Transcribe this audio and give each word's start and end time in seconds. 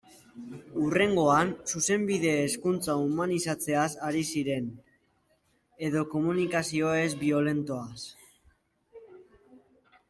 Hurrengoan, 0.83 1.51
Zuzenbide-hezkuntza 1.71 2.95
humanizatzeaz 3.03 3.85
ari 4.09 4.25
ziren, 4.37 4.73
edo 5.91 6.03
komunikazio 6.17 6.95
ez-biolentoaz... 7.03 7.99